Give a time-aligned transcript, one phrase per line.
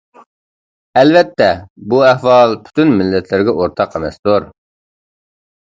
[1.01, 1.49] ئەلۋەتتە،
[1.93, 4.49] بۇ ئەھۋال پۈتۈن مىللەتلەرگە ئورتاق ئەمەستۇر.